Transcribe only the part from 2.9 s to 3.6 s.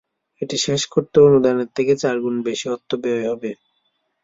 ব্যয় হবে।